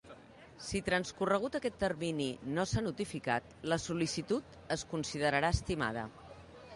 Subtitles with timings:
[0.67, 6.07] Si transcorregut aquest termini no s'ha notificat, la sol·licitud es considerarà estimada.